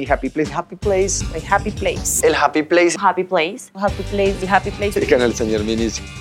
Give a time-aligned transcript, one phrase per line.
[0.00, 0.50] mi happy place.
[0.50, 2.22] Happy place, my happy place.
[2.24, 2.96] El Happy Place.
[2.98, 3.70] Happy Place.
[3.74, 4.40] Happy Place.
[4.40, 5.06] The Happy Place.
[5.06, 6.02] Con el señor Miniso.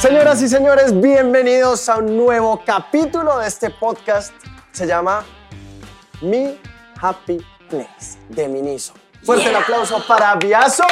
[0.00, 4.32] Señoras y señores, bienvenidos a un nuevo capítulo de este podcast.
[4.72, 5.24] Se llama
[6.22, 6.56] Mi
[7.00, 8.94] Happy Place de Miniso.
[9.24, 10.86] Fuerte el aplauso para Biaso,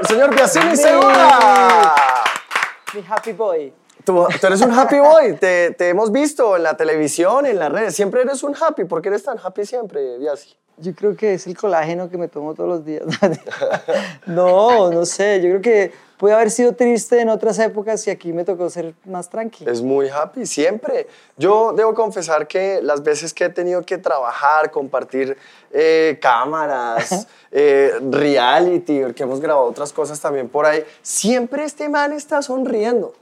[0.00, 1.94] el señor Biasini Segura.
[2.94, 3.85] Mi happy boy.
[4.06, 7.72] Tú, tú eres un happy boy, te, te hemos visto en la televisión, en las
[7.72, 7.96] redes.
[7.96, 8.84] Siempre eres un happy.
[8.84, 10.56] ¿Por qué eres tan happy siempre, Biasi?
[10.78, 13.02] Yo creo que es el colágeno que me tomo todos los días.
[14.26, 15.40] No, no sé.
[15.40, 18.94] Yo creo que pude haber sido triste en otras épocas y aquí me tocó ser
[19.06, 19.72] más tranquilo.
[19.72, 21.08] Es muy happy, siempre.
[21.36, 25.36] Yo debo confesar que las veces que he tenido que trabajar, compartir
[25.72, 32.12] eh, cámaras, eh, reality, que hemos grabado otras cosas también por ahí, siempre este man
[32.12, 33.12] está sonriendo.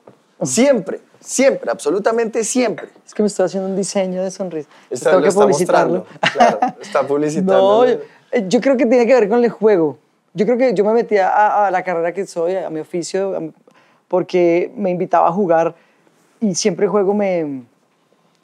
[0.43, 2.88] Siempre, siempre, absolutamente siempre.
[3.06, 4.69] Es que me estoy haciendo un diseño de sonrisa.
[4.91, 6.06] Está, tengo que está publicitarlo.
[6.33, 7.55] Claro, está publicitando.
[7.55, 7.98] No, yo,
[8.33, 9.98] eh, yo creo que tiene que ver con el juego.
[10.34, 13.36] Yo creo que yo me metí a, a la carrera que soy, a mi oficio,
[13.36, 13.42] a-
[14.09, 15.75] porque me invitaba a jugar
[16.41, 17.62] y siempre el juego me,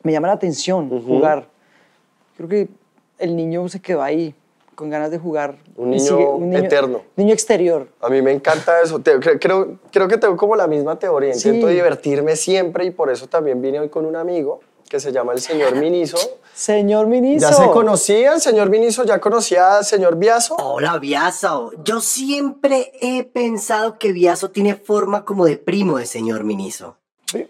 [0.02, 1.46] me llama la atención, jugar.
[2.36, 2.68] Creo que
[3.18, 4.34] el niño se quedó ahí
[4.74, 5.56] con ganas de jugar.
[5.76, 7.02] Un y niño eterno.
[7.16, 7.88] Niño exterior.
[8.00, 8.98] A mí me encanta eso.
[9.00, 11.34] Te- cre- creo, creo que tengo como la misma teoría.
[11.34, 11.74] Intento Sí.
[11.74, 15.40] divertirme siempre y por eso también vine hoy con un amigo que se llama el
[15.40, 16.16] señor Miniso.
[16.52, 17.48] Señor Miniso.
[17.48, 19.04] ¿Ya se conocían, señor Miniso?
[19.04, 20.56] ¿Ya conocía al señor Biaso?
[20.56, 21.70] Hola, Biaso.
[21.84, 26.96] Yo siempre he pensado que Biaso tiene forma como de primo de señor Miniso.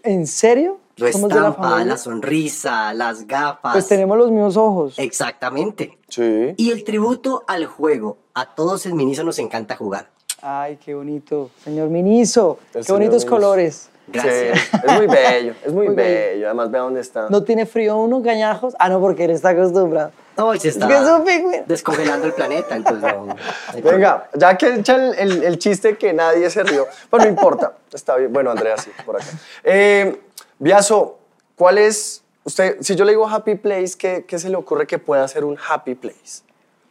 [0.03, 0.77] ¿En serio?
[1.01, 3.73] Lo Somos de la la sonrisa, las gafas.
[3.73, 4.97] Pues tenemos los mismos ojos.
[4.99, 5.97] Exactamente.
[6.07, 6.53] Sí.
[6.57, 8.17] Y el tributo al juego.
[8.33, 10.07] A todos en Miniso nos encanta jugar.
[10.41, 11.49] Ay, qué bonito.
[11.63, 12.59] Señor Miniso.
[12.73, 13.29] El qué señor bonitos Miniso.
[13.35, 13.87] colores.
[14.07, 14.59] Gracias.
[14.59, 16.31] Sí, es muy bello, es muy, Muy bello.
[16.31, 16.45] bello.
[16.47, 17.27] Además, vea dónde está.
[17.29, 18.75] ¿No tiene frío uno, gañajos?
[18.79, 20.11] Ah, no, porque él está acostumbrado.
[20.37, 23.35] Hoy se está que es descongelando el planeta, entonces no- no
[23.83, 27.73] Venga, ya que echa el, el- el chiste que nadie se rió, pues no importa,
[27.93, 28.31] está bien.
[28.33, 29.25] Bueno, Andrea, sí, por acá.
[29.63, 30.19] Eh,
[30.61, 31.17] Biaso,
[31.55, 34.99] ¿cuál es, usted, si yo le digo happy place, ¿qué, qué se le ocurre que
[34.99, 36.43] pueda ser un happy place?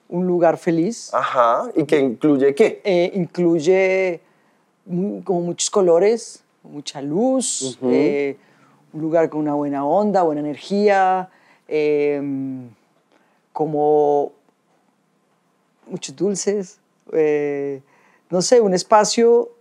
[0.09, 1.15] Un lugar feliz.
[1.15, 2.81] Ajá, ¿y que incluye qué?
[2.83, 4.21] Eh, incluye
[5.23, 8.37] como muchos colores, mucha luz, eh,
[8.93, 11.31] un lugar con una buena onda, buena energía,
[11.69, 12.21] eh,
[13.53, 14.33] como
[15.87, 16.81] muchos dulces,
[17.13, 17.83] eh,
[18.31, 19.53] no sé, un espacio,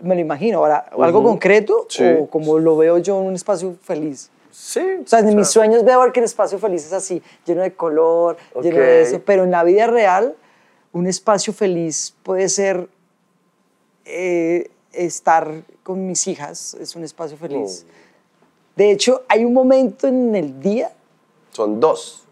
[0.00, 2.04] me lo imagino, ahora, algo concreto Sí.
[2.20, 4.30] o como lo veo yo, un espacio feliz.
[4.50, 4.80] Sí.
[5.04, 8.36] O sea, en mis sueños veo que el espacio feliz es así, lleno de color,
[8.62, 10.34] lleno de eso, pero en la vida real,
[10.92, 12.88] un espacio feliz puede ser
[14.04, 17.84] eh, estar con mis hijas, es un espacio feliz.
[17.86, 17.92] Oh.
[18.76, 20.92] De hecho, hay un momento en el día
[21.50, 22.24] Son dos.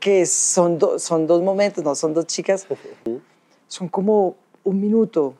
[0.00, 2.66] que son, do- son dos momentos, no, son dos chicas,
[3.68, 5.34] son como un minuto,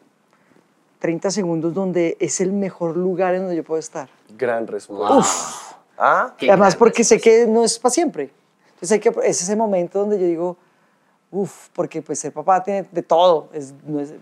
[0.98, 4.08] 30 segundos donde es el mejor lugar en donde yo puedo estar.
[4.36, 5.06] Gran resumen.
[5.08, 5.22] Wow.
[5.96, 6.34] ¿Ah?
[6.40, 7.44] Además, porque sé respuesta.
[7.46, 8.30] que no es para siempre.
[8.74, 10.56] Entonces, hay que, es ese momento donde yo digo,
[11.30, 14.12] uff, porque pues ser papá tiene de todo, es- no es-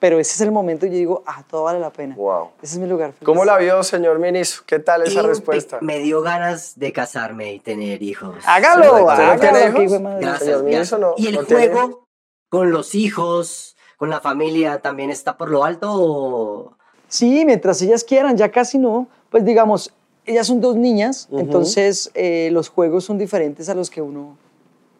[0.00, 2.14] pero ese es el momento y yo digo, ah, todo vale la pena.
[2.16, 2.50] Wow.
[2.62, 3.24] Ese es mi lugar feliz.
[3.26, 4.62] ¿Cómo la vio, señor Miniso?
[4.66, 5.78] ¿Qué tal esa Y respuesta?
[5.82, 8.34] Me dio ganas de casarme y tener hijos.
[8.46, 10.16] Hágalo, ¿Usted no hágalo, tiene.
[10.20, 10.98] Gracias, Señor Miniso, Biaso.
[10.98, 12.06] no- ¿Y el no tiene- juego
[12.48, 16.72] con los hijos, con la familia, también está por lo alto o...?
[17.06, 19.06] Sí, mientras ellas quieran, ya casi no.
[19.28, 19.92] Pues digamos,
[20.24, 24.38] ellas son dos niñas, entonces eh, los juegos son diferentes a los que uno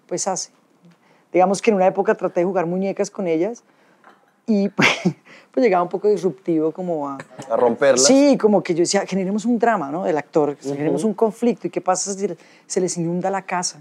[0.06, 0.50] pues hace.
[1.33, 3.65] Digamos que en una época traté de jugar muñecas con ellas
[4.47, 4.91] y pues,
[5.50, 7.17] pues llegaba un poco disruptivo como a...
[7.49, 8.05] A romperla.
[8.05, 10.05] Sí, como que yo decía, generemos un drama, ¿no?
[10.05, 11.69] El actor, generemos un conflicto.
[11.69, 12.28] ¿Y qué pasa si
[12.67, 13.81] se les inunda la casa?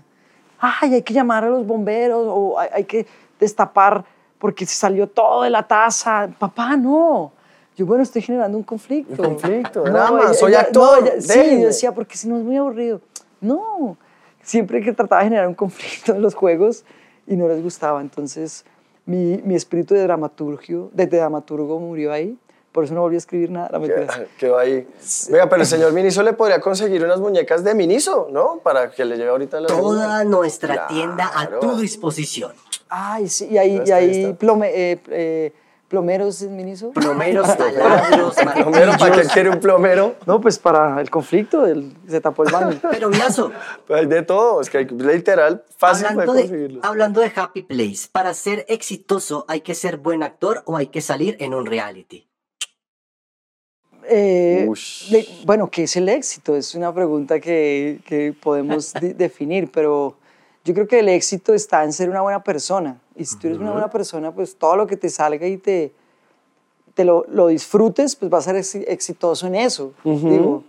[0.59, 3.05] Ay, hay que llamar a los bomberos o hay, hay que
[3.37, 4.05] destapar
[4.39, 6.29] porque se salió todo de la taza.
[6.39, 7.31] Papá, no.
[7.77, 9.21] Yo, bueno, estoy generando un conflicto.
[9.21, 12.57] Un conflicto, drama, soy no, actor, ella- sí, yo decía, porque si no es muy
[12.57, 12.99] aburrido.
[13.41, 13.95] No,
[14.43, 16.83] siempre que trataba de generar un conflicto en los juegos
[17.27, 18.01] y no les gustaba.
[18.01, 18.65] Entonces,
[19.05, 22.37] mi, mi espíritu de dramaturgio, de, de dramaturgo murió ahí.
[22.71, 23.79] Por eso no volví a escribir nada.
[23.79, 24.07] Quedó-
[24.37, 24.87] Quedó ahí.
[25.31, 28.57] Venga, pero el señor Miniso le podría conseguir unas muñecas de Miniso, ¿no?
[28.61, 30.87] Para que le lleve ahorita la Toda nuestra Claro.
[30.93, 32.51] tienda a tu disposición.
[32.89, 34.37] Ay, sí, y hay, Ya y está.
[34.37, 35.53] plome- eh, eh,
[35.87, 36.91] plomeros en Miniso.
[36.91, 38.91] Plomeros, taladros, ¿Plomero?
[38.97, 40.15] ¿Para qué quiere un plomero?
[40.25, 42.79] No, pues para el conflicto, el- se tapó el baño.
[42.91, 43.51] Pero Viazo,
[43.87, 46.79] Pues hay de todo, es que hay, literal, fácil hablando de conseguirlo.
[46.83, 51.01] hablando de Happy Place, para ser exitoso hay que ser buen actor o hay que
[51.01, 52.25] salir en un reality.
[54.11, 55.09] Eh, Ush.
[55.11, 56.55] de- bueno, ¿qué es el éxito?
[56.55, 60.15] Es una pregunta que, que podemos de- definir, pero
[60.69, 63.01] yo creo que el éxito está en ser una buena persona.
[63.15, 65.91] Y si tú eres una buena persona, pues todo lo que te salga y te,
[66.93, 69.93] te lo, lo disfrutes, pues vas a ser exi- exitoso en eso.
[70.03, 70.63] Digo,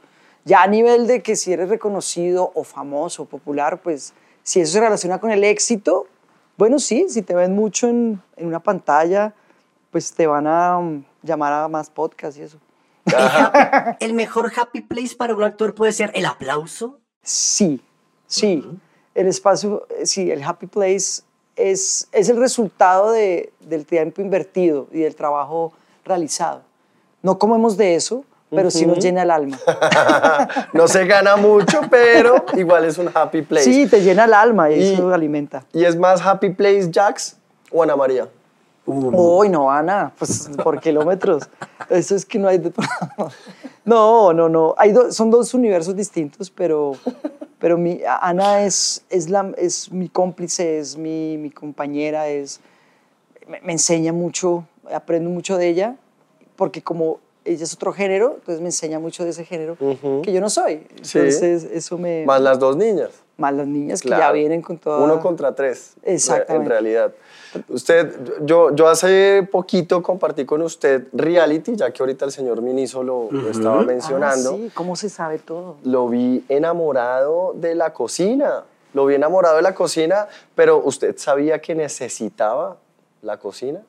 [0.47, 4.73] ya a nivel de que si eres reconocido o famoso o popular, pues si eso
[4.73, 6.06] se relaciona con el éxito,
[6.56, 9.35] bueno, sí, si te ven mucho en, en una pantalla,
[9.91, 12.56] pues te van a um, llamar a más podcasts y eso.
[13.05, 17.00] El, happy- el mejor happy place para un actor puede ser el aplauso.
[17.23, 17.81] Sí,
[18.26, 18.64] sí.
[19.14, 21.22] El espacio, eh, sí, el happy place
[21.56, 25.72] es, es el resultado de- del tiempo invertido y del trabajo
[26.04, 26.62] realizado.
[27.22, 29.58] No comemos de eso, pero sí nos llena el alma.
[30.72, 33.64] no se gana mucho, pero igual es un happy place.
[33.72, 35.64] Sí, te llena el alma y, Y- eso alimenta.
[35.72, 37.36] ¿Y es más happy place Jax
[37.70, 38.28] o Ana María?
[38.90, 41.48] Uy, no, Ana, pues por kilómetros.
[41.90, 42.58] Eso es que no hay...
[42.58, 42.72] de-
[43.84, 44.75] No, no, no.
[44.76, 46.92] Hay do- son dos universos distintos, pero,
[47.58, 52.60] pero mi, Ana es, es, la, es mi cómplice, es mi, mi compañera, es,
[53.48, 55.96] me, me enseña mucho, aprendo mucho de ella,
[56.56, 59.76] porque como ella es otro género, entonces me enseña mucho de ese género
[60.22, 60.86] que yo no soy.
[61.00, 61.19] Sí.
[61.19, 62.25] Entonces eso me...
[62.26, 63.10] Más las dos niñas.
[63.38, 65.02] más las niñas que ya vienen con todo...
[65.02, 65.94] Uno contra tres.
[66.04, 67.12] En realidad.
[67.69, 73.02] Usted, yo, yo hace poquito compartí con usted reality, ya que ahorita el señor Miniso
[73.02, 74.55] lo, lo estaba Ah, mencionando.
[74.56, 75.76] sí, ¿cómo se sabe todo?
[75.85, 78.64] Lo vi enamorado de la cocina.
[78.94, 82.76] Lo vi enamorado de la cocina, pero ¿usted sabía que necesitaba
[83.23, 83.81] la cocina?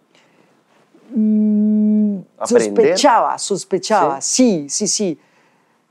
[1.14, 2.20] Mm.
[2.46, 5.20] Sospechaba, sospechaba, sí, sí, sí.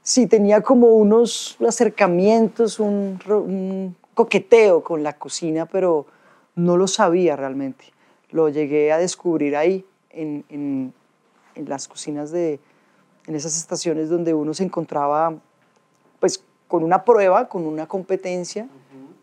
[0.03, 6.07] Sí, tenía como unos acercamientos, un, un coqueteo con la cocina, pero
[6.65, 7.85] no lo sabía realmente.
[8.31, 10.93] Lo llegué a descubrir ahí, en, en-
[11.55, 12.61] en las cocinas de,
[13.27, 15.35] en esas estaciones donde uno se encontraba,
[16.21, 18.69] pues, con una prueba, con una competencia,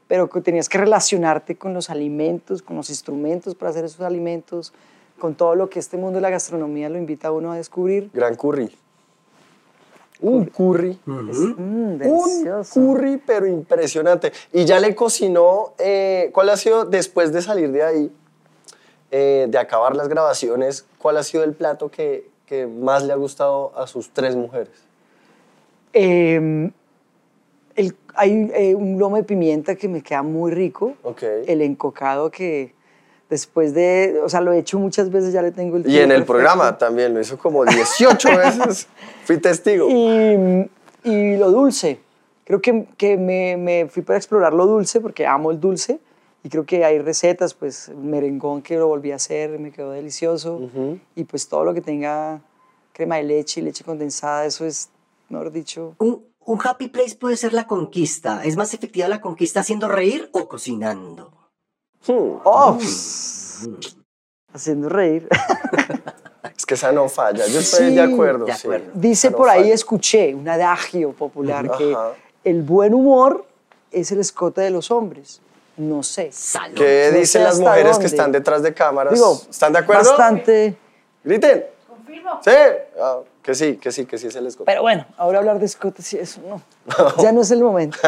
[0.07, 4.73] pero que tenías que relacionarte con los alimentos, con los instrumentos para hacer esos alimentos,
[5.19, 8.09] con todo lo que este mundo de la gastronomía lo invita a uno a descubrir.
[8.13, 8.69] Gran curry.
[10.21, 10.97] Un curry.
[11.05, 14.31] Mm, Un curry, pero impresionante.
[14.51, 18.11] Y ya le cocinó, eh, ¿cuál ha sido, después de salir de ahí,
[19.11, 23.15] eh, de acabar las grabaciones, cuál ha sido el plato que, que más le ha
[23.15, 24.73] gustado a sus tres mujeres?
[25.93, 26.71] Eh,
[27.75, 30.93] el- hay eh, un lomo de pimienta que me queda muy rico.
[31.45, 32.73] El encocado que
[33.29, 36.03] después de, o sea, lo he hecho muchas veces, ya le tengo el Y en
[36.03, 36.33] el perfecto.
[36.33, 38.87] programa también, lo hizo como 18 veces.
[39.25, 39.87] Fui testigo.
[39.89, 40.69] Y,
[41.03, 41.99] y lo dulce.
[42.45, 45.99] Creo que, que me, me fui para explorar lo dulce porque amo el dulce.
[46.43, 50.55] Y creo que hay recetas, pues merengón que lo volví a hacer, me quedó delicioso.
[50.55, 50.97] Ujú.
[51.15, 52.39] Y pues todo lo que tenga
[52.93, 54.89] crema de leche y leche condensada, eso es,
[55.27, 58.45] mejor dicho, Un, un happy place puede ser la conquista.
[58.45, 61.33] ¿Es más efectiva la conquista haciendo reír o cocinando?
[62.07, 62.77] Hmm, ¡Oh!
[62.79, 63.67] pss,
[64.53, 65.27] haciendo reír.
[66.55, 67.45] Es que esa no falla.
[67.47, 68.45] Yo estoy Sí, de acuerdo.
[68.45, 68.67] de sí.
[68.95, 71.95] Dice no por ahí, escuché un adagio popular que
[72.43, 73.45] el buen humor
[73.91, 75.39] es el escote de los hombres.
[75.75, 76.29] No sé.
[76.31, 76.75] Salud.
[76.75, 77.99] ¿Qué No dicen sé las mujeres dónde.
[77.99, 79.13] que están detrás de cámaras?
[79.13, 80.09] Digo, ¿Están de acuerdo?
[80.09, 80.75] Bastante.
[81.23, 81.65] Griten.
[82.07, 82.39] Confirmo.
[82.41, 82.51] Sí.
[83.01, 84.65] Ah, que sí, que sí, que sí es el escote.
[84.65, 86.61] Pero bueno, ahora hablar de escote, sí, eso no.
[87.21, 87.97] Ya no es el momento.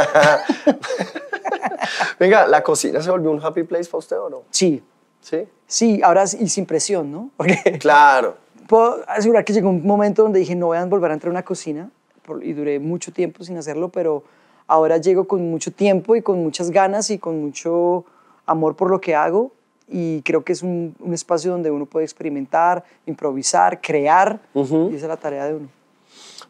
[2.19, 4.44] Venga, ¿la cocina se volvió un happy place para usted o no?
[4.51, 4.83] Sí,
[5.21, 5.47] Sí.
[5.68, 7.29] sí, ahora y sin presión, ¿no?
[7.35, 8.35] Porque Claro.
[8.68, 11.31] puedo asegurar que llegó un momento donde dije, no voy a volver a entrar a
[11.31, 11.89] una cocina,
[12.25, 14.23] por- y duré mucho tiempo sin hacerlo, pero
[14.68, 18.06] ahora llego con mucho tiempo y con muchas ganas y con mucho
[18.45, 19.51] amor por lo que hago,
[19.89, 24.89] y creo que es un, un espacio donde uno puede experimentar, improvisar, crear, Ujú.
[24.91, 25.69] y esa es la tarea de uno.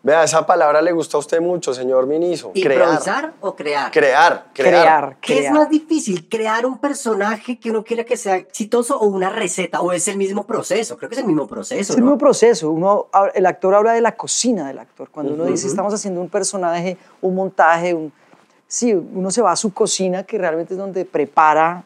[0.02, 2.52] Vea, esa palabra le gusta a usted mucho, señor Miniso.
[2.54, 3.92] ¿Improvisar o crear?
[3.92, 4.46] Crear.
[4.54, 4.72] Crear.
[4.82, 6.30] Crear, ¿Qué es más difícil?
[6.30, 9.82] ¿Crear un personaje que uno quiera que sea exitoso o una receta?
[9.82, 10.96] ¿O es el mismo proceso?
[10.98, 12.06] Creo que es el mismo proceso, Es el ¿no?
[12.06, 12.72] mismo proceso.
[12.72, 15.10] Uno, el actor habla de la cocina del actor.
[15.10, 18.14] Cuando uno dice, estamos haciendo un personaje, un montaje, un...
[18.68, 21.84] sí, uno se va a su cocina, que realmente es donde prepara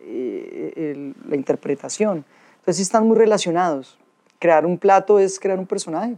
[0.00, 2.24] eh, el- la interpretación.
[2.58, 3.98] Entonces sí están muy relacionados.
[4.38, 6.16] Crear un plato es crear un personaje.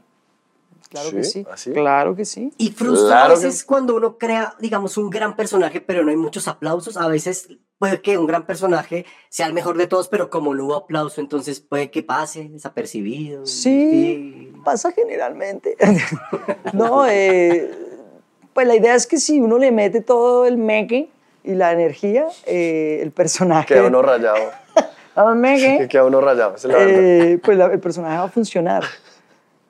[0.88, 1.46] Claro que Sí, sí.
[1.50, 1.72] ¿así?
[1.72, 2.52] Claro que sí.
[2.58, 6.10] Y frustra Claro a que- veces cuando uno crea, digamos, un gran personaje, pero no
[6.10, 6.96] hay muchos aplausos.
[6.98, 7.48] A veces
[7.78, 11.20] puede que un gran personaje sea el mejor de todos, pero como no hubo aplauso,
[11.20, 13.46] entonces puede que pase desapercibido.
[13.46, 15.76] Sí, pasa generalmente.
[16.74, 17.70] no, eh,
[18.52, 21.08] pues la idea es que si uno le mete todo el meque
[21.44, 23.74] y la energía, eh, el personaje...
[23.74, 24.50] Queda uno rayado.
[25.78, 26.54] Que queda uno rayado.
[26.56, 26.98] es la verdad.
[27.02, 28.82] eh, pues la- el personaje va a funcionar.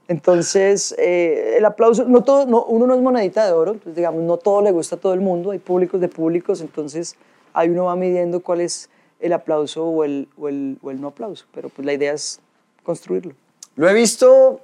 [0.08, 4.22] Entonces, eh, el aplauso, no todo, no, uno no es monedita de oro, entonces, digamos,
[4.22, 7.16] no todo le gusta a todo el mundo, hay públicos de públicos, entonces
[7.54, 11.08] ahí uno va midiendo cuál es el aplauso o el, o el, o el no
[11.08, 12.40] aplauso, pero pues la idea es
[12.82, 13.34] construirlo.
[13.76, 14.60] Lo he visto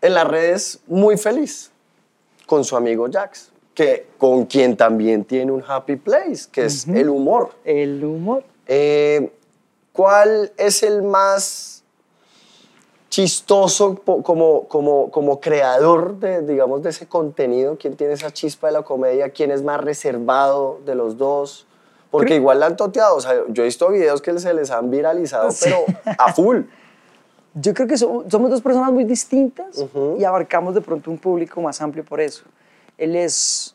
[0.00, 1.70] en las redes muy feliz
[2.46, 7.10] con su amigo Jax, que, con quien también tiene un happy place, que es el
[7.10, 7.50] humor.
[7.64, 8.42] El humor.
[8.66, 9.30] Eh,
[9.92, 11.84] ¿Cuál es el más
[13.08, 17.76] chistoso como, como, como creador de, digamos, de ese contenido?
[17.78, 19.30] ¿Quién tiene esa chispa de la comedia?
[19.30, 21.66] ¿Quién es más reservado de los dos?
[22.10, 23.16] Porque Creo- igual la han toteado.
[23.16, 25.84] O sea, yo he visto videos que se les han viralizado, pero
[26.18, 26.62] a full.
[27.54, 29.84] Yo creo que so- somos dos personas muy distintas
[30.18, 32.44] y abarcamos de pronto un público más amplio por eso.
[32.98, 33.74] Él es,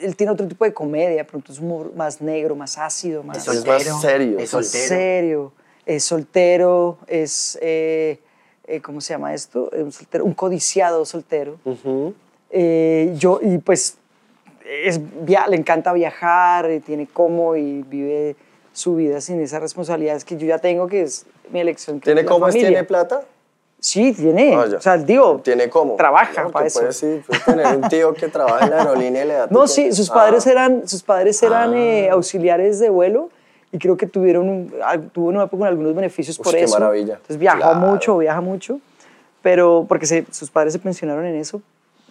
[0.00, 3.42] él tiene otro tipo de comedia, pronto es humor más negro, más ácido, más Es
[3.42, 4.00] Es más soltero.
[4.00, 4.38] serio.
[4.38, 4.88] Es soltero.
[4.88, 5.52] serio,
[5.84, 8.18] es soltero, es, eh,
[8.66, 9.70] eh, ¿cómo se llama esto?
[9.72, 11.58] Eh, Un, soltero, un codiciado soltero.
[11.64, 12.14] Ujú.
[12.50, 13.96] Eh, yo, y pues,
[14.64, 18.36] es, via- le encanta viajar, eh, tiene cómo y vive
[18.72, 21.98] su vida sin esas responsabilidades que yo ya tengo, que es mi elección.
[22.00, 22.54] que ¿Tiene es cómo es?
[22.54, 23.22] ¿Tiene plata?
[23.78, 24.54] Sí, tiene.
[24.56, 24.76] Ah, ya.
[24.78, 25.96] o sea, digo, ¿Tiene cómo?
[25.96, 26.80] trabaja No, para eso.
[26.80, 29.62] Puede, sí, puede tener un tío que trabaja en la aerolínea y le da No,
[29.62, 30.14] tu- sí, sus Ah.
[30.14, 31.78] padres eran, sus padres eran Ah.
[31.78, 33.30] eh, auxiliares de vuelo
[33.70, 34.72] y creo que tuvieron, un-
[35.12, 36.78] tuvo una época con algunos beneficios Ush, por qué eso.
[36.78, 37.14] maravilla.
[37.14, 37.78] Entonces viajó Claro.
[37.80, 38.80] mucho, viaja mucho,
[39.42, 41.60] pero porque se- sus padres se pensionaron en eso.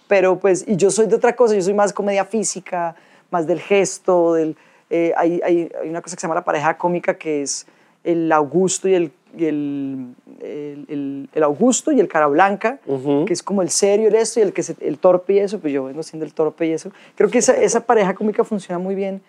[0.08, 2.94] Pero pues, y yo soy de otra cosa, yo soy más comedia física,
[3.30, 4.56] más del gesto, del,
[4.88, 7.66] eh, hay, hay, hay una cosa que se llama la pareja cómica que es
[8.04, 13.24] el Augusto y el, y el, el, el- el Augusto y el cara blanca, Ujú.
[13.26, 15.58] que es como el serio, el esto y el, que se- el torpe y eso,
[15.58, 16.90] pues yo vengo siendo el torpe y eso.
[17.14, 19.20] Creo que esa, esa pareja cómica funciona muy bien.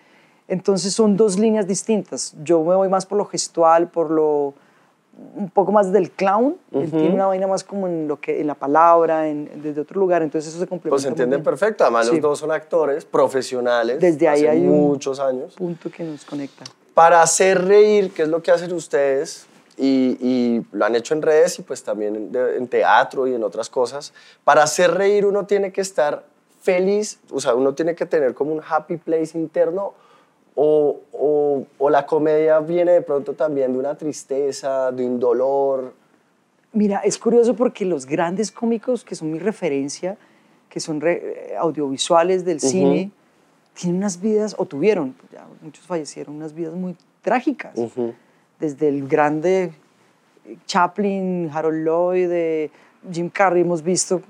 [0.48, 2.34] Entonces son dos líneas distintas.
[2.44, 4.54] Yo me voy más por lo gestual, por lo
[5.36, 6.56] un poco más del clown.
[6.72, 10.00] Él tiene una vaina más como en lo que en la palabra, en, desde otro
[10.00, 10.22] lugar.
[10.22, 10.92] Entonces eso se complementa.
[10.92, 11.44] Pues se muy entiende bien.
[11.44, 11.84] perfecto.
[11.84, 12.14] Además, Sí.
[12.14, 14.00] los dos son actores profesionales.
[14.00, 15.56] Desde ahí hace hay un- muchos años.
[15.56, 16.64] Punto que nos conecta.
[16.94, 19.48] Para hacer reír, que es lo que hacen ustedes,
[19.78, 23.34] y, y lo han hecho en redes y pues también en, de- en teatro y
[23.36, 26.26] en otras cosas, para hacer reír uno tiene que estar
[26.62, 29.94] feliz, o sea, uno tiene que tener como un happy place interno,
[30.56, 35.94] o, o, o la comedia viene de pronto también de una tristeza, de un dolor.
[36.74, 40.18] Mira, es curioso porque los grandes cómicos que son mi referencia,
[40.70, 43.12] que son re- eh, audiovisuales del cine,
[43.76, 47.78] tienen unas vidas, o tuvieron, ya muchos fallecieron, unas vidas muy trágicas.
[48.60, 49.72] Desde el grande
[50.46, 52.72] eh, Chaplin, Harold Lloyd, eh,
[53.12, 54.22] Jim Carrey, hemos visto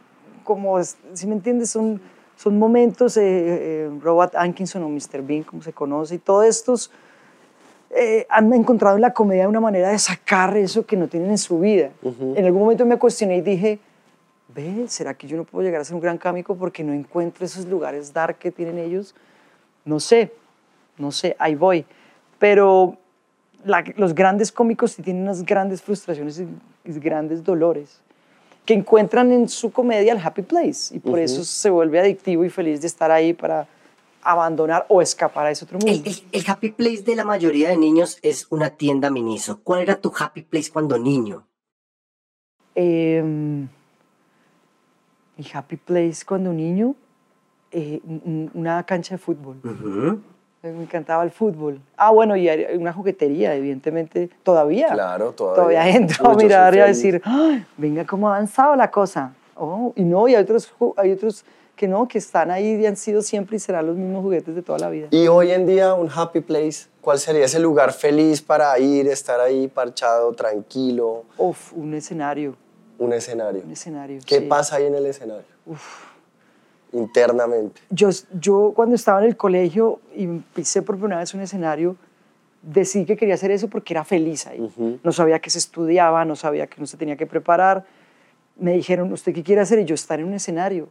[0.48, 2.00] como, si me entiendes, son,
[2.38, 5.22] son momentos, eh, eh, Robert Atkinson o Mr.
[5.22, 6.90] Bean, como se conoce, y todos estos
[7.90, 11.38] eh, han encontrado en la comedia una manera de sacar eso que no tienen en
[11.38, 11.92] su vida.
[12.02, 13.80] En algún momento me cuestioné y dije,
[14.56, 17.46] ve, ¿será que yo no puedo llegar a ser un gran cómico porque no encuentro
[17.46, 19.16] esos lugares dark que tienen ellos?
[19.84, 20.32] No sé,
[20.98, 21.86] no sé, ahí voy.
[22.40, 22.98] Pero
[23.68, 26.48] la- los grandes cómicos sí tienen unas grandes frustraciones y,
[26.90, 28.02] y grandes dolores
[28.66, 32.50] que encuentran en su comedia el happy place y por eso se vuelve adictivo y
[32.50, 33.68] feliz de estar ahí para
[34.22, 36.10] abandonar o escapar a ese otro El, mundo.
[36.10, 39.62] el- el happy place de la mayoría de niños es una tienda Miniso.
[39.64, 41.46] ¿Cuál era tu happy place cuando niño?
[42.76, 43.62] Em,
[45.38, 46.94] mi happy place cuando niño,
[47.72, 49.58] eh, un- un- una cancha de fútbol.
[49.64, 50.22] Ujú.
[50.74, 51.80] Me encantaba el fútbol.
[51.96, 54.88] Ah, bueno, y una juguetería, evidentemente, todavía.
[54.90, 55.56] Claro, todavía.
[55.82, 59.34] Todavía entro a mirar y a decir, "Ay, venga, cómo ha avanzado la cosa.
[59.56, 61.44] Oh, y no, y hay otros, hay otros
[61.76, 64.62] que no, que están ahí y han sido siempre y serán los mismos juguetes de
[64.64, 65.08] toda la vida.
[65.12, 69.40] Y hoy en día, un happy place, ¿cuál sería ese lugar feliz para ir, estar
[69.40, 72.56] ahí parchado, tranquilo, Uf, un escenario,
[72.98, 73.62] un escenario?
[73.64, 74.20] un escenario.
[74.26, 74.46] ¿Qué sí.
[74.48, 75.46] pasa ahí en el escenario?
[76.94, 77.82] Internamente.
[77.90, 81.96] Yo, yo cuando estaba en el colegio y pisé por primera vez un escenario,
[82.62, 84.70] decidí que quería hacer eso porque era feliz ahí.
[85.04, 87.86] No sabía que se estudiaba, no sabía que no se tenía que preparar.
[88.58, 89.80] Me dijeron, ¿usted qué quiere hacer?
[89.80, 90.90] Y yo, estar en un escenario.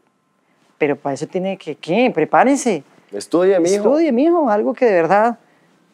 [0.79, 2.11] Pero para eso tiene que, ¿qué?
[2.15, 2.85] Prepárese.
[3.12, 3.75] Estudie, mijo.
[3.75, 5.38] Estudie, mijo, algo que de verdad,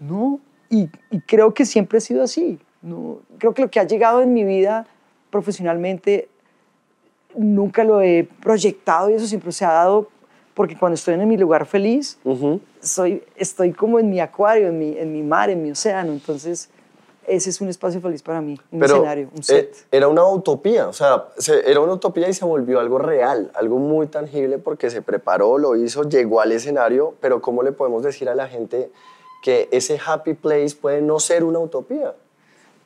[0.00, 0.40] no.
[0.68, 2.58] Y, y creo que siempre ha sido así.
[2.80, 4.86] No, creo que lo que ha llegado en mi vida
[5.30, 6.28] profesionalmente
[7.34, 10.08] nunca lo he proyectado y eso siempre se ha dado
[10.54, 12.18] porque cuando estoy en mi lugar feliz,
[12.80, 16.12] soy, estoy como en mi acuario, en mi, en mi mar, en mi océano.
[16.12, 16.68] Entonces,
[17.26, 19.86] ese es un espacio feliz para mí, un Pero escenario, un eh, set.
[19.90, 23.78] era una utopía, o sea, se- era una utopía y se volvió algo real, algo
[23.78, 28.28] muy tangible porque se preparó, lo hizo, llegó al escenario, pero ¿cómo le podemos decir
[28.28, 28.90] a la gente
[29.42, 32.12] que ese happy place puede no ser una utopía?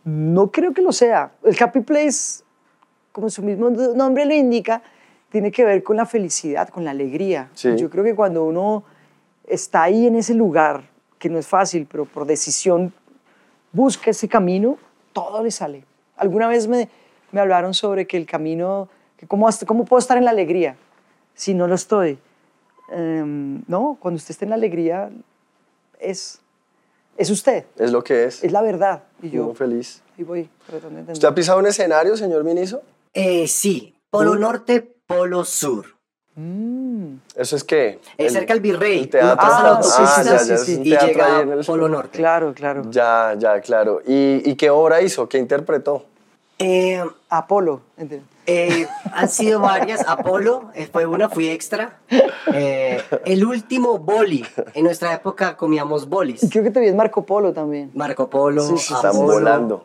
[0.05, 1.33] No creo que lo sea.
[1.43, 2.45] El happy place
[3.17, 4.83] como su mismo nombre lo indica,
[5.31, 7.49] tiene que ver con la felicidad, con la alegría.
[7.55, 7.75] Sí.
[7.75, 8.85] Yo creo que cuando uno
[9.47, 10.83] está ahí en ese lugar,
[11.19, 12.93] que no es fácil, pero por decisión
[13.73, 14.77] busca ese camino,
[15.15, 15.87] todo le sale.
[16.19, 16.91] Alguna vez me,
[17.33, 20.77] me hablaron sobre que el camino, que cómo, cómo puedo estar en la alegría
[21.33, 22.19] si no lo estoy.
[22.93, 25.09] Em, no, cuando usted está en la alegría,
[25.99, 26.39] es,
[27.17, 28.45] es usted, Es lo que es.
[28.45, 29.05] es la verdad.
[29.23, 30.03] Y yo Uno feliz.
[30.19, 31.13] ahí voy tratando de entender.
[31.15, 32.83] ¿Usted ha pisado un escenario, señor Miniso?
[33.19, 34.35] Eh, sí, Polo.
[34.37, 35.87] Norte, Polo Sur.
[36.35, 37.99] Mm, ¿Eso es qué?
[38.19, 38.99] Es cerca del Virrey.
[39.01, 39.37] El teatro.
[39.41, 41.61] Ah, sí, autopista sí, ya, sí, ya, sí, es un y llega ahí en el
[41.61, 42.19] a Polo Norte.
[42.19, 42.83] claro, claro.
[42.91, 44.03] Ya, ya, claro.
[44.07, 45.27] ¿Y, y qué obra hizo?
[45.29, 46.05] ¿Qué interpretó?
[46.59, 47.81] Eh, Apolo.
[47.97, 48.27] entiendo.
[48.47, 50.07] eh, han sido varias.
[50.07, 51.99] Apolo eh, fue una, fui extra.
[52.53, 54.45] Eh, el último boli.
[54.75, 56.43] En nuestra época comíamos bolis.
[56.43, 57.91] Y creo que te vi en Marco Polo también.
[57.95, 59.13] Marco Polo, Sí, sí, Apolo.
[59.33, 59.85] volando.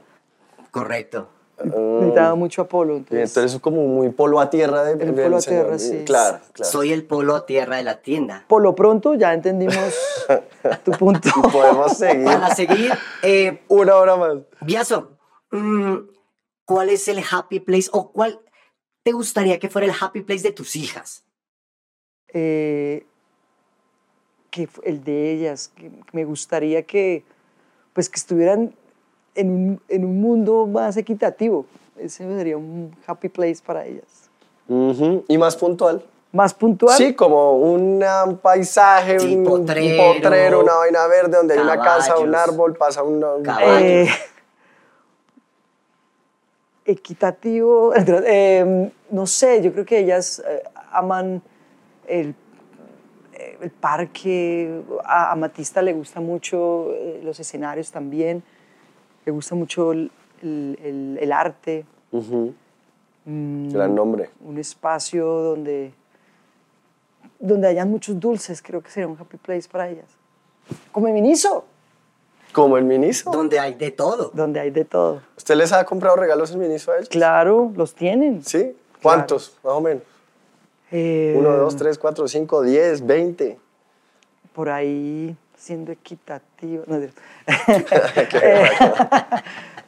[0.71, 1.27] Correcto.
[1.63, 2.95] Necesitaba mucho Apolo.
[2.95, 5.63] Y Entonces, entonces es como muy polo a tierra de, El polo a señor.
[5.65, 6.03] tierra, sí.
[6.05, 6.71] Claro, claro.
[6.71, 8.45] Soy el polo a tierra de la tienda.
[8.47, 9.93] por lo pronto ya entendimos
[10.83, 11.29] tu punto.
[11.35, 12.91] Y podemos seguir Para seguir,
[13.23, 14.37] eh, una hora más.
[14.61, 15.17] Viaso,
[15.51, 15.95] mm,
[16.65, 18.39] ¿cuál es el happy place o cuál
[19.03, 21.23] te gustaría que fuera el happy place de tus hijas?
[22.33, 23.05] Eh,
[24.49, 27.23] que el de ellas, que me gustaría que,
[27.93, 28.75] pues, que estuvieran
[29.35, 31.65] en un, en un mundo más equitativo.
[31.97, 34.29] Ese sería un happy place para ellas.
[34.67, 35.23] Ujú.
[35.27, 36.03] Y más puntual.
[36.31, 36.95] Más puntual.
[36.97, 41.77] Sí, como un um, paisaje, Sí, un, un potrero, una vaina verde donde hay una
[41.79, 43.23] casa, un caballos, árbol, pasa un...
[43.23, 43.81] un- caballos.
[43.81, 44.07] Eh,
[46.85, 51.41] equitativo, eh, no sé, yo creo que ellas eh, aman
[52.07, 52.33] el,
[53.33, 58.41] eh, el parque, a, a Matista le gusta mucho eh, los escenarios también,
[59.25, 60.11] le gusta mucho el,
[60.41, 62.53] el- el- el arte, Ujú.
[63.25, 64.29] mm, Gran nombre.
[64.43, 65.93] un espacio donde,
[67.39, 70.05] donde hayan muchos dulces, creo que sería un happy place para ellas.
[70.91, 71.65] Como el Miniso,
[72.53, 73.31] Como el ministro.
[73.31, 74.29] Donde hay de todo.
[74.33, 75.21] donde hay de todo.
[75.37, 77.09] ¿Usted les ha comprado regalos el ministro a ellos?
[77.09, 78.43] Claro, los tienen.
[78.43, 78.75] ¿Sí?
[79.01, 79.57] ¿Cuántos?
[79.63, 80.03] Más o menos.
[80.91, 83.57] Eh, Uno, dos, tres, cuatro, cinco, diez, veinte.
[84.53, 86.83] Por ahí, siendo equitativo.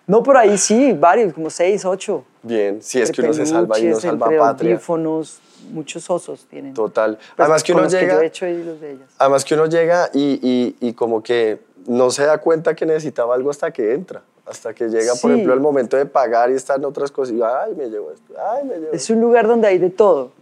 [0.06, 2.24] No, por ahí sí, varios, como seis, ocho.
[2.44, 4.72] Bien, si es que uno se salva y no salva entre patria.
[4.74, 5.40] audífonos,
[5.72, 6.74] muchos osos tienen.
[6.76, 7.18] Total.
[7.18, 8.14] Pues, Además que uno llega...
[8.14, 9.10] yo he hecho y los de ellas.
[9.18, 13.34] Además que uno llega y, y, y como que no se da cuenta que necesitaba
[13.34, 14.22] algo hasta que entra.
[14.46, 17.34] Hasta que llega, por ejemplo, el momento de pagar y están otras cosas.
[17.34, 18.34] Y ay, me llevo esto.
[18.38, 20.34] Ay, me llevo Es un lugar donde hay de todo.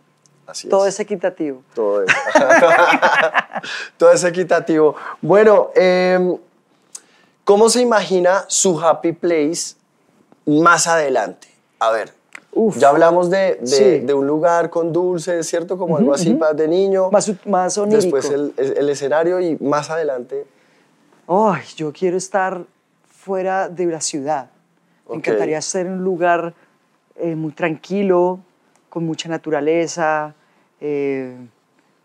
[0.52, 0.94] Así Todo es.
[0.96, 1.64] es equitativo.
[1.74, 2.10] Todo es.
[3.98, 4.96] Todo es equitativo.
[5.22, 6.38] Bueno, em,
[7.44, 9.76] ¿cómo se imagina su happy place
[10.46, 11.48] más adelante?
[11.80, 12.14] A ver,
[12.52, 12.78] Uf.
[12.78, 14.00] ya hablamos de, de- Sí.
[14.00, 15.78] de un lugar con dulces, ¿cierto?
[15.78, 17.10] Como algo así para de niño.
[17.12, 18.18] Más, más onírico.
[18.18, 20.46] Después el, el escenario y más adelante.
[21.28, 22.62] Ay, yo quiero estar
[23.08, 24.50] fuera de la ciudad.
[25.10, 26.54] Me encantaría en un lugar
[27.16, 28.40] eh, muy tranquilo,
[28.90, 30.34] con mucha naturaleza,
[30.82, 31.36] eh,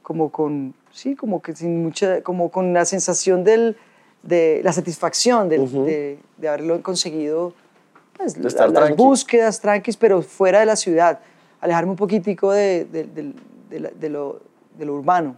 [0.02, 3.76] como con, sí, como que sin mucha, como con la sensación del,
[4.22, 7.52] de la satisfacción del- de, de haberlo conseguido,
[8.16, 9.02] pues, De estar las tranqui.
[9.02, 11.18] búsquedas tranquilas, pero fuera de la ciudad,
[11.60, 13.34] alejarme un poquitico de, de-
[13.80, 14.40] la- lo,
[14.78, 15.36] de lo urbano.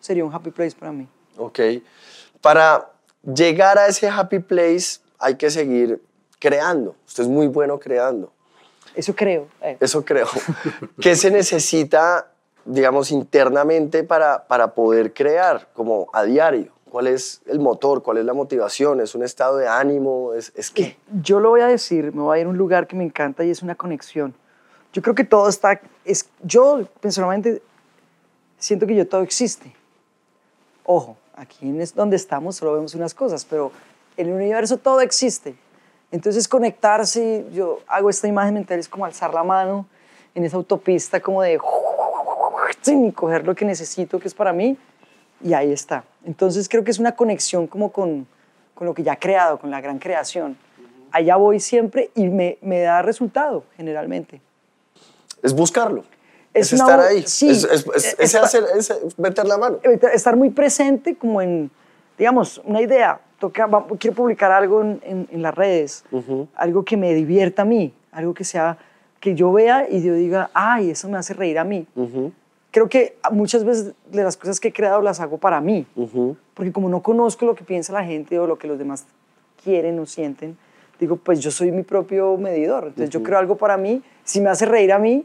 [0.00, 1.06] Sería un happy place para mí.
[1.36, 1.60] Ok.
[2.40, 2.90] Para
[3.22, 6.00] llegar a ese happy place hay que seguir
[6.38, 6.94] creando.
[7.06, 8.32] Usted es muy bueno creando.
[8.94, 9.46] Eso creo.
[9.62, 9.76] eh.
[9.80, 10.26] Eso creo.
[11.00, 12.30] ¿Qué se necesita,
[12.68, 16.72] digamos, internamente para, para poder crear, como a diario?
[16.90, 18.02] ¿Cuál es el motor?
[18.02, 19.00] ¿Cuál es la motivación?
[19.00, 20.34] ¿Es un estado de ánimo?
[20.34, 20.96] ¿Es, es qué?
[21.22, 23.44] Yo lo voy a decir, me voy a ir a un lugar que me encanta
[23.44, 24.34] y es una conexión.
[24.92, 27.62] Yo creo que todo está, es, yo personalmente
[28.58, 29.74] siento que yo todo existe.
[30.84, 33.70] Ojo, aquí es donde estamos solo vemos unas cosas, pero
[34.16, 35.56] en el universo todo existe.
[36.10, 39.86] Entonces conectarse, yo hago esta imagen mental, es como alzar la mano
[40.34, 41.58] en esa autopista como de
[42.86, 44.76] y coger lo que necesito, que es para mí,
[45.42, 46.04] y ahí está.
[46.24, 48.26] Entonces creo que es una conexión como con,
[48.74, 50.56] con lo que ya he creado, con la gran creación.
[51.10, 54.40] Allá voy siempre y me, me da resultado, generalmente.
[55.42, 56.04] Es buscarlo.
[56.52, 57.22] Es Es, una estar ahí.
[57.26, 58.64] sí, es, es- es- hacer,
[59.16, 59.78] meter la mano.
[59.84, 61.70] Ahorita, Estar muy presente como en,
[62.18, 63.20] digamos, una idea.
[63.38, 63.68] Toca,
[64.00, 66.04] quiero publicar algo en, en- en las redes,
[66.56, 68.76] algo que me divierta a mí, algo que sea,
[69.20, 71.86] que yo vea y yo diga, ay, eso me hace reír a mí.
[71.94, 72.32] Ujú,
[72.70, 75.86] Creo que muchas veces de las cosas que he creado las hago para mí.
[75.96, 76.36] ujú.
[76.54, 79.06] porque como no conozco lo que piensa la gente o lo que los demás
[79.62, 80.56] quieren o sienten,
[80.98, 82.88] digo, pues yo soy mi propio medidor.
[82.88, 85.24] Entonces yo creo algo para mí, si me hace reír a mí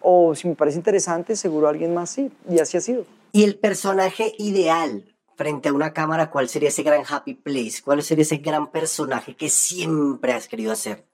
[0.00, 2.30] o si me parece interesante, seguro a alguien más sí.
[2.48, 3.04] Y así ha sido.
[3.32, 5.04] ¿Y el personaje ideal
[5.36, 7.82] frente a una cámara, cuál sería ese gran happy place?
[7.84, 11.04] ¿Cuál sería ese gran personaje que siempre has querido hacer?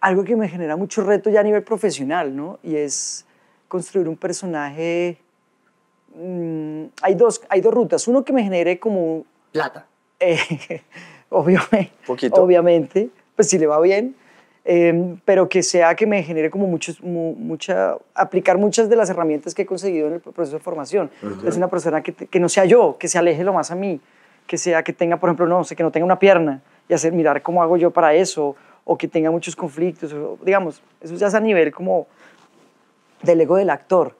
[0.00, 2.58] Algo que me genera mucho reto ya a nivel profesional, ¿no?
[2.62, 3.25] Y es
[3.68, 5.18] construir un personaje...
[6.14, 8.06] mm, hay, dos, hay dos rutas.
[8.08, 9.86] Uno que me genere como Plata.
[10.20, 10.38] eh,
[11.30, 12.42] obviamente, Poquito.
[12.42, 14.14] obviamente, pues si le va bien,
[14.64, 19.08] eh, pero que sea que me genere como muchos, mu- mucha, aplicar muchas de las
[19.10, 21.10] herramientas que he conseguido en el proceso de formación.
[21.46, 24.00] Es una persona que, que no sea yo, que se aleje lo más a mí,
[24.46, 27.12] que sea que tenga, por ejemplo, no sé, que no tenga una pierna y hacer
[27.12, 31.26] mirar cómo hago yo para eso, o que tenga muchos conflictos, o, digamos, eso ya
[31.26, 32.06] es a nivel como
[33.22, 34.16] del ego del actor.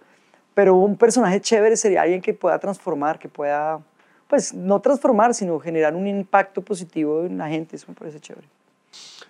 [0.55, 3.81] Pero un personaje chévere sería alguien que pueda transformar, que pueda,
[4.29, 7.77] pues no transformar, sino generar un impacto positivo en la gente.
[7.77, 8.49] Eso me parece chévere.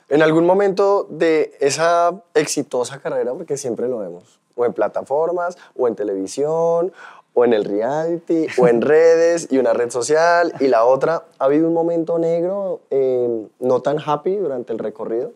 [0.08, 5.88] En algún momento de esa exitosa carrera, porque siempre lo vemos, o en plataformas, o
[5.88, 6.92] en televisión,
[7.34, 11.44] o en el reality, o en redes, y una red social, y la otra, ¿ha
[11.44, 15.32] habido un momento negro eh, no tan happy durante el recorrido?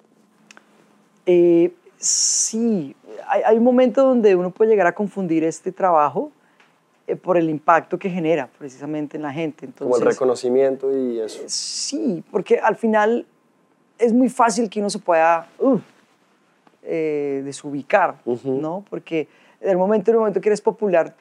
[1.27, 2.97] Eh, sí,
[3.29, 6.33] hay, hay un momento donde uno puede llegar a confundir este trabajo
[7.07, 9.69] eh, por el impacto que genera precisamente en la gente.
[9.79, 11.43] Como el Entonces, reconocimiento y eso.
[11.47, 13.27] Sí, porque al final
[13.99, 15.79] es muy fácil que uno se pueda uh,
[16.83, 18.61] eh, desubicar, Ujú.
[18.61, 18.85] ¿no?
[18.89, 19.29] Porque
[19.61, 21.15] en el momento, en el momento que eres popular,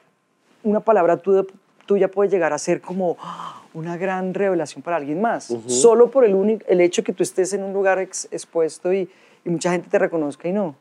[0.62, 1.44] una palabra tuya,
[1.84, 3.62] tuya puede llegar a ser como ¡ah!
[3.74, 7.62] una gran revelación para alguien más, solo por el, el hecho que tú estés en
[7.62, 9.08] un lugar ex- expuesto y,
[9.44, 10.76] y mucha gente te reconozca y no.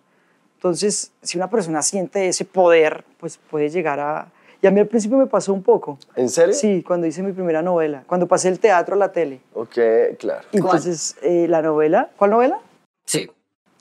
[0.56, 4.32] Entonces, si una persona siente ese poder, pues puede llegar a...
[4.62, 5.98] Y a mí al principio me pasó un poco.
[6.18, 6.54] ¿En serio?
[6.54, 9.40] Sí, cuando hice mi primera novela, cuando pasé el teatro a la tele.
[9.54, 9.78] Ok,
[10.20, 10.46] claro.
[10.52, 10.78] Y ¿Cuál?
[10.78, 12.60] Entonces, eh, la novela, ¿cuál novela?
[13.06, 13.32] Sí.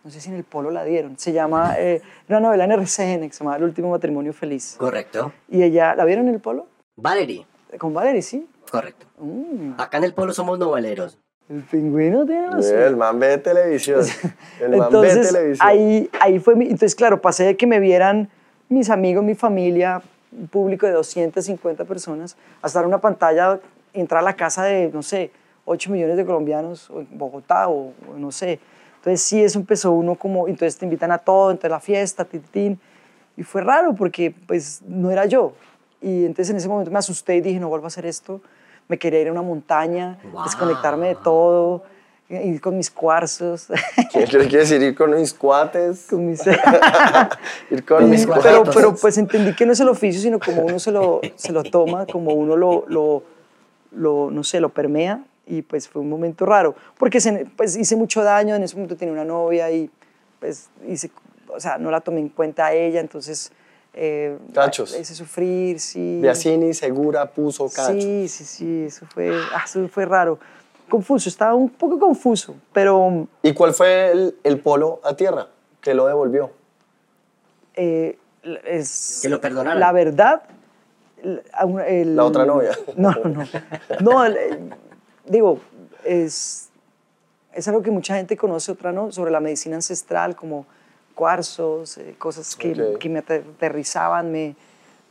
[0.05, 1.19] No sé si en el Polo la dieron.
[1.19, 4.77] Se llama, eh, una novela en RCN que se llama El último matrimonio feliz.
[4.79, 5.33] Correcto.
[5.49, 6.69] Y ella, ¿la vieron en el Polo?
[6.97, 7.45] Valerie.
[7.77, 8.49] Con Valerie, sí.
[8.71, 9.07] Correcto.
[9.19, 11.19] Mm, Acá en el polo somos noveleros.
[11.49, 12.79] El pingüino tiene razón.
[12.79, 14.01] El man ve televisión.
[14.61, 15.69] El man ve Entonces, televisión.
[15.69, 18.29] ahí, ahí fue mi, entonces claro, pasé de que me vieran
[18.69, 23.61] mis amigos, mi familia, un público de 250 personas, a estar en una pantalla,
[23.95, 25.31] entrar a la casa de, no sé,
[25.65, 28.61] 8 millones de colombianos, o en Bogotá, o, o no sé.
[28.97, 32.79] Entonces sí, eso empezó uno como, entonces te invitan a todo, entonces la fiesta, titín,
[33.37, 35.53] y fue raro porque pues no era yo.
[36.03, 38.41] Y entonces en ese momento me asusté y dije, no vuelvo a hacer esto.
[38.89, 40.45] Me quería ir a una montaña, Wow.
[40.45, 41.85] desconectarme de todo,
[42.31, 43.69] ir con mis cuarzos.
[44.13, 46.07] ¿Qué quiere decir ir con mis cuates?
[46.09, 46.41] con mis...
[47.71, 48.45] ir con mis cuates.
[48.45, 51.53] pero, pero pues entendí que no es el oficio, sino como uno se lo, se
[51.53, 53.23] lo toma, como uno lo, lo,
[53.93, 55.23] lo, no sé, lo permea.
[55.47, 58.97] Y pues fue un momento raro, porque se- pues hice mucho daño, en ese momento
[58.97, 59.91] tenía una novia y
[60.41, 61.11] pues hice,
[61.49, 63.51] o sea, no la tomé en cuenta a ella, entonces...
[64.01, 64.97] Eh, Cachos.
[64.97, 66.21] Hice sufrir, sí.
[66.23, 68.01] Biasini segura puso cacho.
[68.01, 70.39] Sí, sí, sí, eso fue, ah, eso fue raro.
[70.89, 75.49] Confuso, estaba un poco confuso, pero ¿Y cuál fue el, el polo a tierra
[75.81, 76.53] que lo devolvió?
[77.75, 78.17] eh,
[78.65, 79.19] es...
[79.23, 79.81] Que lo perdonaran.
[79.81, 80.43] La verdad...
[81.87, 82.71] el- La otra novia.
[82.97, 83.45] No, no, no.
[84.01, 84.75] No, el- el-
[85.27, 85.59] digo,
[86.05, 86.69] es,
[87.53, 90.67] es algo que mucha gente conoce, otra no, sobre la medicina ancestral, como
[91.23, 94.55] cuarzos, eh, cosas que, que me ater- aterrizaban, me,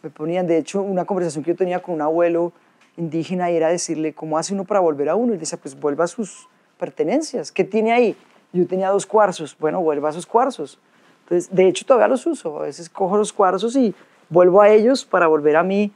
[0.02, 0.48] me ponían.
[0.48, 2.54] De hecho, una conversación que yo tenía con un abuelo
[2.96, 5.34] indígena y era decirle, ¿cómo hace uno para volver a uno?
[5.34, 6.48] Y él decía, pues vuelva a sus
[6.80, 7.52] pertenencias.
[7.52, 8.15] ¿Qué tiene ahí?
[8.54, 9.54] Yo tenía dos cuarzos.
[9.60, 10.80] Bueno, vuelva a sus cuarzos.
[11.24, 12.58] Entonces, de hecho, todavía los uso.
[12.58, 13.93] A veces cojo los cuarzos y
[14.30, 15.91] vuelvo a ellos para volver a mí.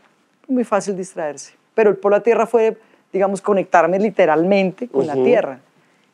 [0.50, 1.54] Muy fácil distraerse.
[1.74, 2.78] Pero el polo a tierra fue,
[3.14, 5.62] digamos, conectarme literalmente con la tierra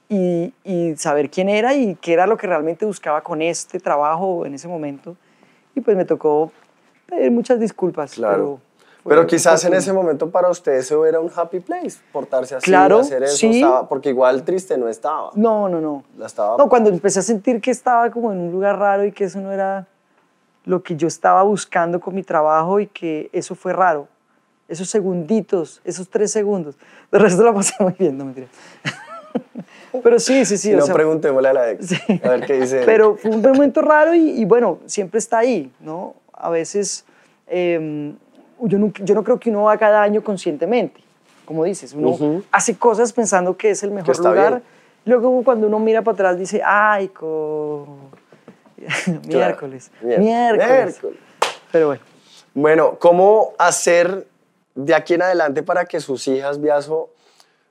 [0.09, 4.45] y, y saber quién era y qué era lo que realmente buscaba con este trabajo
[4.45, 5.15] en ese momento.
[5.75, 6.51] Y pues me tocó
[7.07, 8.13] pedir muchas disculpas.
[8.13, 8.59] Claro.
[9.03, 12.65] Pero, Pero quizás en ese momento para usted eso era un happy place, portarse así,
[12.65, 13.61] Claro, hacer eso, sí.
[13.61, 15.31] estaba- porque igual triste no estaba.
[15.35, 16.03] No, no, no.
[16.17, 19.11] La estaba- No, cuando empecé a sentir que estaba como en un lugar raro y
[19.13, 19.87] que eso no era
[20.65, 24.09] lo que yo estaba buscando con mi trabajo y que eso fue raro.
[24.67, 26.75] Esos segunditos, esos tres segundos.
[27.09, 28.47] De resto la pasé muy bien, no mentira.
[30.03, 30.73] Pero sí, sí, sí.
[30.73, 31.87] O no, sea, preguntémosle a la ex.
[31.87, 32.21] Sí.
[32.23, 32.83] A ver qué dice.
[32.85, 36.15] Pero fue un momento raro y, y bueno, siempre está ahí, ¿no?
[36.33, 37.05] A veces
[37.47, 38.13] eh,
[38.61, 41.01] yo, no, yo no creo que uno haga daño conscientemente,
[41.45, 42.43] como dices, uno Ujú.
[42.51, 44.49] hace cosas pensando que es el mejor lugar.
[44.53, 44.63] bien.
[45.05, 47.87] Luego cuando uno mira para atrás dice, ay, co...
[49.27, 50.67] miércoles, Mier- miércoles.
[50.69, 51.19] miércoles.
[51.71, 52.01] Pero bueno,
[52.53, 54.27] Bueno, ¿cómo hacer
[54.75, 57.09] de aquí en adelante para que sus hijas, Viaso,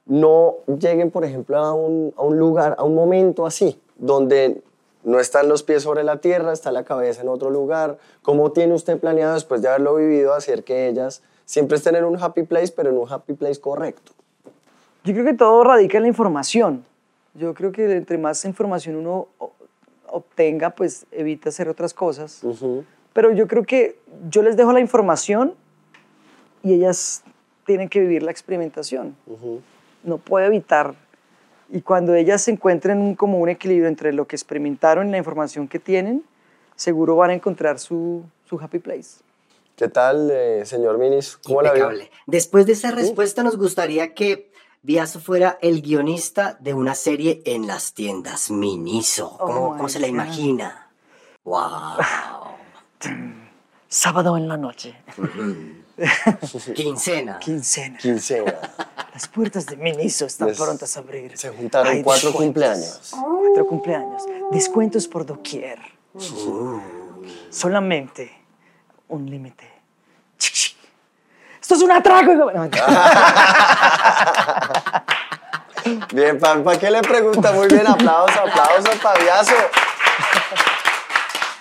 [0.07, 4.63] no lleguen, por ejemplo, a un, a un lugar, a un momento así, donde
[5.05, 7.99] no están los pies sobre la tierra, está la cabeza en otro lugar.
[8.23, 12.21] ¿Cómo tiene usted planeado, después de haberlo vivido, hacer que ellas siempre estén en un
[12.21, 14.13] happy place, pero en un happy place correcto?
[15.05, 16.85] Yo creo que todo radica en la información.
[17.35, 19.29] Yo creo que entre más información uno
[20.09, 22.41] obtenga, pues evita hacer otras cosas.
[23.13, 25.55] Pero yo creo que yo les dejo la información
[26.63, 27.23] y ellas
[27.65, 29.17] tienen que vivir la experimentación.
[30.03, 30.95] No puedo evitar.
[31.69, 35.19] Y cuando ellas se encuentren un- como un equilibrio entre lo que experimentaron y la
[35.19, 36.25] información que tienen,
[36.77, 39.21] seguro van a encontrar su, su happy place.
[39.75, 41.37] ¿Qué tal, eh, señor Minis?
[41.39, 41.85] ¿Cómo la vio?
[41.85, 42.11] Impecable.
[42.27, 44.51] Después de esa respuesta, nos gustaría que
[44.83, 49.37] Viaso fuera el guionista de una serie en las tiendas Miniso.
[49.39, 50.89] ¿Cómo, Oh cómo se la imagina?
[51.43, 51.99] ¡Wow!
[53.89, 54.95] Sábado en la noche,
[56.75, 57.39] Quincena.
[57.39, 57.99] quincena.
[57.99, 58.55] Quincena.
[59.17, 61.39] Las puertas de Miniso están Les- prontas a abrir.
[61.39, 62.45] Se juntaron Hay cuatro descuentos.
[62.45, 63.15] cumpleaños.
[63.41, 64.23] Cuatro cumpleaños.
[64.53, 65.79] Descuentos por doquier.
[67.49, 68.31] Solamente
[69.09, 69.67] un límite.
[70.39, 72.35] Esto es un atraco.
[72.35, 72.69] No.
[76.13, 77.53] Bien, ¿para qué le pregunta?
[77.53, 79.55] Muy bien, aplausos, aplausos, Paviazo.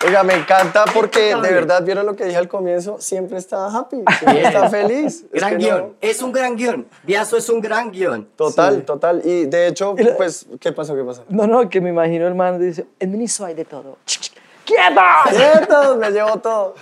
[0.06, 4.04] Oiga, me encanta porque de verdad vieron lo que dije al comienzo, siempre está happy,
[4.20, 5.26] siempre está feliz.
[5.32, 5.94] Es Gran no- guion.
[6.02, 6.86] Es un gran guion.
[7.04, 8.28] Viaso es un gran guion.
[8.36, 9.22] Total, total.
[9.24, 10.96] Y de hecho, pues, ¿qué pasó?
[10.96, 11.24] ¿Qué pasó?
[11.30, 13.98] No, no, que me imagino el man dice, en Miniso hay de todo.
[14.06, 14.34] Chic, chic.
[14.66, 15.02] ¡Quieto!
[15.30, 15.98] ¡Quietos!
[15.98, 16.74] Me llevo todo.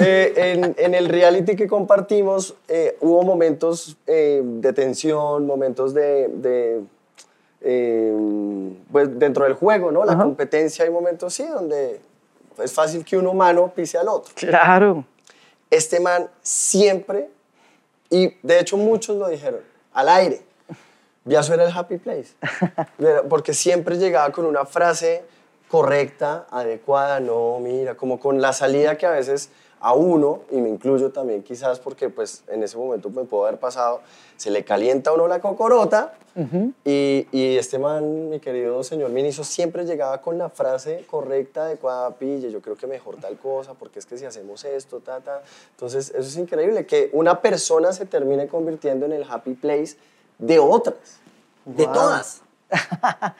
[0.00, 6.28] Eh, en, en el reality que compartimos eh, hubo momentos eh, de tensión, momentos de...
[6.28, 6.80] de,
[8.90, 10.04] pues dentro del juego, ¿no?
[10.04, 10.22] La Ajá.
[10.24, 12.00] competencia hay momentos, sí, donde
[12.62, 14.32] es fácil que un humano pise al otro.
[14.34, 15.04] Claro.
[15.70, 17.28] Este man siempre,
[18.10, 19.60] y de hecho muchos lo dijeron,
[19.92, 20.42] al aire,
[21.24, 22.34] Viaso era el happy place.
[23.28, 25.24] Porque siempre llegaba con una frase
[25.68, 29.50] correcta, adecuada, no, mira, como con la salida que a veces
[29.82, 33.58] a uno, y me incluyo también quizás porque pues en ese momento me pudo haber
[33.58, 34.00] pasado,
[34.36, 36.14] se le calienta a uno la cocorota
[36.84, 42.10] y, y este man, mi querido señor Miniso, siempre llegaba con la frase correcta, adecuada,
[42.12, 45.42] pille, yo creo que mejor tal cosa, porque es que si hacemos esto, ta, ta.
[45.72, 49.96] Entonces, eso es increíble, que una persona se termine convirtiendo en el happy place
[50.38, 51.20] de otras.
[51.64, 52.40] De todas.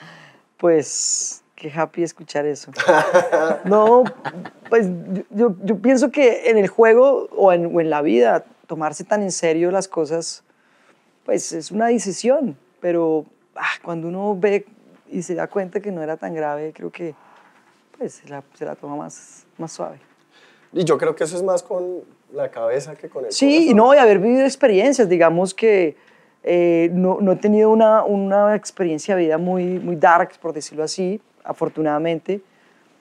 [0.58, 2.72] Pues qué happy escuchar eso.
[3.64, 4.02] No,
[4.68, 4.88] pues
[5.30, 9.22] yo- yo, pienso que en el juego o en, o en la vida tomarse tan
[9.22, 10.42] en serio las cosas,
[11.24, 14.66] pues es una decisión, pero ah, cuando uno ve
[15.08, 17.14] y se da cuenta que no era tan grave, creo que
[17.96, 19.98] pues se la, se la toma más, más suave.
[20.72, 22.00] Y yo creo que eso es más con
[22.32, 23.76] la cabeza que con el Sí, corazón.
[23.76, 25.96] no, y haber vivido experiencias, digamos que
[26.42, 30.82] eh, no, no he tenido una, una experiencia de vida muy, muy dark, por decirlo
[30.82, 32.40] así, afortunadamente,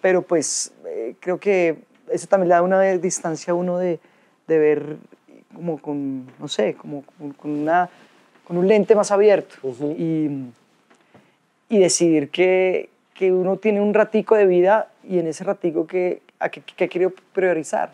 [0.02, 1.78] pero pues eh, creo que
[2.12, 4.00] eso también le da una distancia a uno de,
[4.48, 4.98] de ver
[5.54, 7.90] como con, no sé, como con, con una,
[8.48, 9.56] con un lente más abierto
[9.98, 10.30] y,
[11.70, 16.22] y decidir que, que uno tiene un ratico de vida y en ese ratico que,
[16.40, 17.92] a que, que quiero priorizar.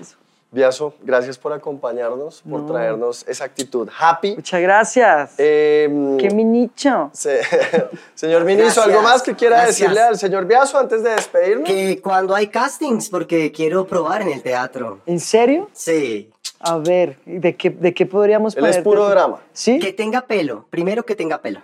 [0.00, 0.16] Eso.
[0.50, 2.66] Viaso, gracias por acompañarnos, por No.
[2.72, 4.36] traernos esa actitud happy.
[4.36, 5.34] Muchas gracias.
[5.36, 7.10] Eh, ¡Qué mi nicho!
[7.12, 7.40] se-
[8.14, 9.78] señor Ministro, Gracias, ¿algo más que quiera gracias.
[9.78, 11.68] decirle al señor Viaso antes de despedirnos?
[11.68, 15.00] Que cuando hay castings, porque quiero probar en el teatro.
[15.04, 15.68] ¿En serio?
[15.74, 16.30] Sí.
[16.60, 19.40] A ver, ¿de qué, de qué podríamos Él es puro drama.
[19.52, 19.78] ¿Sí?
[19.78, 20.64] Que tenga pelo.
[20.70, 21.60] Primero que tenga pelo.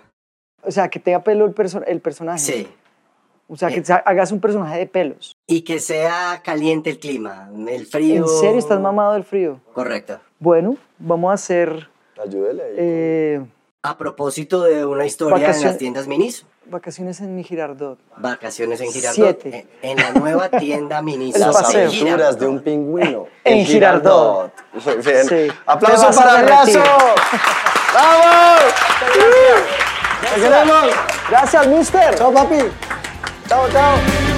[0.61, 2.39] O sea, que tenga pelo el, perso- el personaje.
[2.39, 2.67] Sí.
[3.47, 5.35] O sea, que sa- hagas un personaje de pelos.
[5.47, 7.49] Y que sea caliente el clima.
[7.67, 8.23] El frío.
[8.23, 9.59] ¿En serio estás mamado del frío?
[9.73, 10.19] Correcto.
[10.39, 11.87] Bueno, vamos a hacer
[12.21, 12.73] Ayúdele ahí.
[12.77, 13.45] eh,
[13.83, 16.47] A propósito de una historia en las tiendas Miniso.
[16.65, 17.99] vacaciones en mi Girardot.
[18.17, 19.15] Vacaciones en Girardot.
[19.41, 19.67] Siete.
[19.83, 21.37] En, en la nueva tienda Miniso.
[21.37, 21.87] Las paseo.
[21.89, 23.27] aventuras de un pingüino.
[23.43, 24.51] En Girardot.
[24.73, 25.25] Muy bien.
[25.27, 25.47] Sí.
[25.67, 26.41] ¡Aplauso para.
[26.43, 26.79] Viaso!
[27.93, 28.73] ¡Vamos!
[30.33, 30.85] ¡Te queremos!
[31.29, 32.15] Gracias, mister.
[32.15, 32.57] ¡Chao, papi!
[33.47, 34.34] ¡Chao, chao!